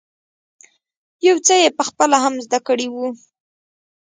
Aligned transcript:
يو 1.27 1.37
څه 1.45 1.53
یې 1.61 1.69
په 1.77 1.83
خپله 1.89 2.17
هم 2.23 2.33
زده 2.45 2.59
کړی 2.67 2.87
وو. 2.91 3.07